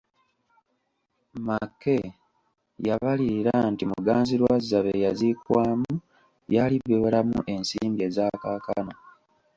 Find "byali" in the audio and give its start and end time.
6.49-6.75